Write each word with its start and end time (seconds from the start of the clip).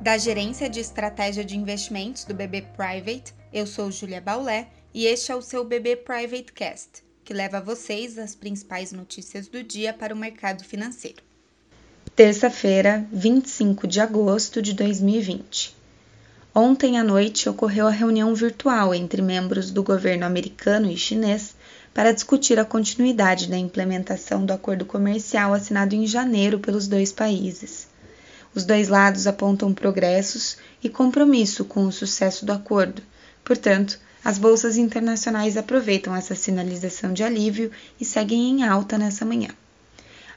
Da 0.00 0.16
Gerência 0.16 0.70
de 0.70 0.80
Estratégia 0.80 1.44
de 1.44 1.58
Investimentos 1.58 2.24
do 2.24 2.32
BB 2.32 2.62
Private, 2.74 3.34
eu 3.52 3.66
sou 3.66 3.92
Julia 3.92 4.18
Baulé 4.18 4.68
e 4.94 5.04
este 5.04 5.30
é 5.30 5.36
o 5.36 5.42
seu 5.42 5.62
BB 5.62 5.96
Private 5.96 6.54
Cast, 6.54 7.02
que 7.22 7.34
leva 7.34 7.58
a 7.58 7.60
vocês 7.60 8.16
as 8.16 8.34
principais 8.34 8.92
notícias 8.92 9.46
do 9.46 9.62
dia 9.62 9.92
para 9.92 10.14
o 10.14 10.16
mercado 10.16 10.64
financeiro. 10.64 11.22
Terça-feira, 12.16 13.06
25 13.12 13.86
de 13.86 14.00
agosto 14.00 14.62
de 14.62 14.72
2020. 14.72 15.76
Ontem 16.54 16.98
à 16.98 17.04
noite 17.04 17.46
ocorreu 17.46 17.86
a 17.86 17.90
reunião 17.90 18.34
virtual 18.34 18.94
entre 18.94 19.20
membros 19.20 19.70
do 19.70 19.82
governo 19.82 20.24
americano 20.24 20.90
e 20.90 20.96
chinês 20.96 21.54
para 21.92 22.12
discutir 22.12 22.58
a 22.58 22.64
continuidade 22.64 23.50
da 23.50 23.58
implementação 23.58 24.46
do 24.46 24.52
acordo 24.54 24.86
comercial 24.86 25.52
assinado 25.52 25.94
em 25.94 26.06
janeiro 26.06 26.58
pelos 26.58 26.88
dois 26.88 27.12
países. 27.12 27.89
Os 28.54 28.64
dois 28.64 28.88
lados 28.88 29.26
apontam 29.26 29.72
progressos 29.72 30.56
e 30.82 30.88
compromisso 30.88 31.64
com 31.64 31.84
o 31.84 31.92
sucesso 31.92 32.44
do 32.44 32.52
acordo. 32.52 33.02
Portanto, 33.44 33.98
as 34.24 34.38
bolsas 34.38 34.76
internacionais 34.76 35.56
aproveitam 35.56 36.14
essa 36.14 36.34
sinalização 36.34 37.12
de 37.12 37.22
alívio 37.22 37.70
e 38.00 38.04
seguem 38.04 38.50
em 38.50 38.64
alta 38.64 38.98
nessa 38.98 39.24
manhã. 39.24 39.50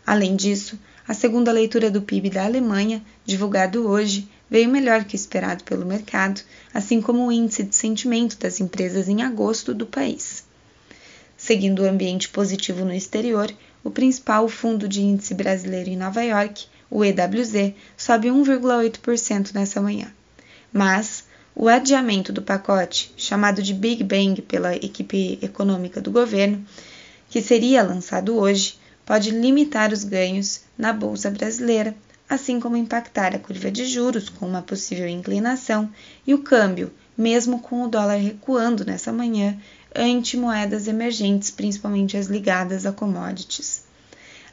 Além 0.05 0.35
disso, 0.35 0.79
a 1.07 1.13
segunda 1.13 1.51
leitura 1.51 1.91
do 1.91 2.01
PIB 2.01 2.29
da 2.29 2.45
Alemanha, 2.45 3.03
divulgado 3.25 3.87
hoje, 3.87 4.29
veio 4.49 4.69
melhor 4.69 5.03
que 5.03 5.15
esperado 5.15 5.63
pelo 5.63 5.85
mercado, 5.85 6.41
assim 6.73 7.01
como 7.01 7.25
o 7.25 7.31
índice 7.31 7.63
de 7.63 7.75
sentimento 7.75 8.37
das 8.37 8.61
empresas 8.61 9.09
em 9.09 9.21
agosto 9.21 9.73
do 9.73 9.85
país. 9.85 10.45
Seguindo 11.45 11.81
o 11.81 11.85
ambiente 11.85 12.29
positivo 12.29 12.85
no 12.85 12.93
exterior, 12.93 13.53
o 13.83 13.91
principal 13.91 14.47
fundo 14.47 14.87
de 14.87 15.01
índice 15.01 15.33
brasileiro 15.33 15.89
em 15.89 15.97
Nova 15.97 16.23
York 16.23 16.67
o 16.89 17.03
EWZ, 17.03 17.73
sobe 17.97 18.29
1,8% 18.29 19.53
nessa 19.53 19.81
manhã. 19.81 20.09
Mas 20.71 21.25
o 21.53 21.67
adiamento 21.67 22.31
do 22.31 22.41
pacote, 22.41 23.11
chamado 23.17 23.61
de 23.61 23.73
Big 23.73 24.05
Bang 24.05 24.41
pela 24.41 24.73
equipe 24.73 25.37
econômica 25.41 25.99
do 25.99 26.11
governo, 26.11 26.65
que 27.29 27.41
seria 27.41 27.83
lançado 27.83 28.37
hoje, 28.37 28.79
pode 29.05 29.31
limitar 29.31 29.91
os 29.91 30.05
ganhos 30.05 30.61
na 30.77 30.93
bolsa 30.93 31.29
brasileira, 31.29 31.93
assim 32.29 32.57
como 32.57 32.77
impactar 32.77 33.35
a 33.35 33.39
curva 33.39 33.69
de 33.69 33.85
juros 33.85 34.29
com 34.29 34.47
uma 34.47 34.61
possível 34.61 35.09
inclinação 35.09 35.91
e 36.25 36.33
o 36.33 36.37
câmbio, 36.37 36.89
mesmo 37.17 37.59
com 37.59 37.83
o 37.83 37.89
dólar 37.89 38.15
recuando 38.15 38.85
nessa 38.85 39.11
manhã 39.11 39.59
ante 39.95 40.37
moedas 40.37 40.87
emergentes, 40.87 41.51
principalmente 41.51 42.17
as 42.17 42.27
ligadas 42.27 42.85
a 42.85 42.91
commodities 42.91 43.83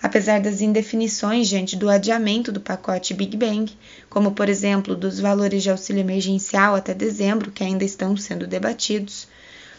apesar 0.03 0.41
das 0.41 0.61
indefinições 0.61 1.49
diante 1.49 1.77
do 1.77 1.89
adiamento 1.89 2.51
do 2.51 2.61
pacote 2.61 3.13
Big 3.13 3.37
Bang, 3.37 3.71
como 4.09 4.33
por 4.33 4.49
exemplo 4.49 4.97
dos 4.97 5.21
valores 5.21 5.63
de 5.63 5.71
auxílio 5.71 6.01
emergencial 6.01 6.75
até 6.75 6.95
dezembro, 6.95 7.51
que 7.51 7.63
ainda 7.63 7.85
estão 7.85 8.17
sendo 8.17 8.47
debatidos. 8.47 9.29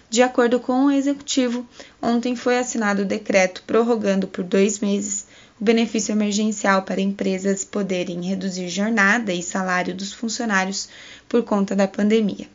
De 0.09 0.22
acordo 0.22 0.59
com 0.59 0.86
o 0.86 0.92
executivo, 0.92 1.66
ontem 2.02 2.36
foi 2.36 2.58
assinado 2.58 3.04
o 3.04 3.06
decreto 3.06 3.64
prorrogando 3.66 4.28
por 4.28 4.44
dois 4.44 4.80
meses 4.80 5.26
o 5.59 5.64
benefício 5.64 6.12
emergencial 6.12 6.84
para 6.84 7.02
empresas 7.02 7.64
poderem 7.64 8.22
reduzir 8.26 8.67
jornada 8.67 9.32
e 9.32 9.42
salário 9.42 9.95
dos 9.95 10.12
funcionários 10.12 10.89
por 11.30 11.44
conta 11.44 11.76
da 11.76 11.88
pandemia. 11.88 12.48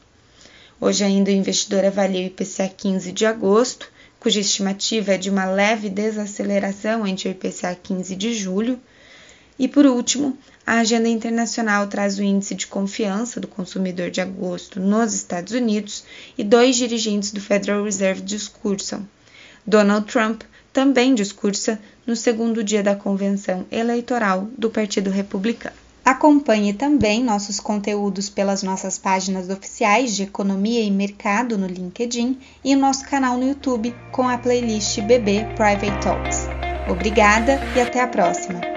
Hoje 0.79 1.05
ainda 1.05 1.31
o 1.31 1.35
investidor 1.35 1.85
avalia 1.85 2.23
o 2.23 2.27
IPCA 2.27 2.69
15 2.69 3.11
de 3.11 3.25
agosto, 3.25 3.91
cuja 4.21 4.41
estimativa 4.41 5.15
é 5.15 5.19
de 5.19 5.31
uma 5.31 5.47
leve 5.47 5.89
desaceleração 5.89 7.07
entre 7.07 7.29
o 7.29 7.33
IPCA 7.33 7.75
15 7.75 8.15
de 8.15 8.35
julho. 8.35 8.79
E 9.59 9.67
por 9.67 9.87
último, 9.87 10.37
a 10.67 10.81
agenda 10.81 11.09
internacional 11.09 11.87
traz 11.87 12.19
o 12.19 12.23
índice 12.23 12.55
de 12.55 12.67
confiança 12.67 13.41
do 13.41 13.49
consumidor 13.49 14.11
de 14.11 14.21
agosto 14.21 14.79
nos 14.79 15.15
Estados 15.15 15.55
Unidos 15.55 16.05
e 16.37 16.45
dois 16.45 16.77
dirigentes 16.77 17.31
do 17.31 17.41
Federal 17.41 17.83
Reserve 17.83 18.21
discursam. 18.21 19.09
Donald 19.67 20.07
Trump 20.07 20.43
também 20.75 21.15
discursa 21.15 21.81
no 22.07 22.15
segundo 22.15 22.63
dia 22.63 22.83
da 22.83 22.95
convenção 22.95 23.65
eleitoral 23.71 24.47
do 24.59 24.69
Partido 24.69 25.09
Republicano. 25.09 25.86
Acompanhe 26.07 26.73
também 26.73 27.25
nossos 27.25 27.59
conteúdos 27.59 28.31
pelas 28.31 28.63
nossas 28.63 28.97
páginas 28.97 29.51
oficiais 29.51 30.15
de 30.15 30.23
Economia 30.23 30.81
e 30.81 30.89
Mercado 30.89 31.59
no 31.59 31.67
LinkedIn 31.67 32.39
e 32.63 32.77
nosso 32.77 33.05
canal 33.09 33.37
no 33.37 33.49
YouTube 33.49 33.93
com 34.13 34.29
a 34.29 34.39
playlist 34.39 35.01
BB 35.01 35.47
Private 35.57 36.01
Talks. 36.01 36.47
Obrigada 36.89 37.59
e 37.75 37.81
até 37.81 38.01
a 38.01 38.07
próxima! 38.07 38.76